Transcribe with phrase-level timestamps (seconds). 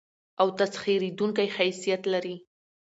[0.41, 2.35] او تسخېرېدونکى حيثيت لري.